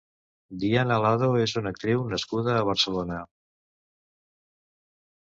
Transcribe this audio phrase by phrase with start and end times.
[0.61, 3.19] Diana Lado és una actriu nascuda a Barcelona.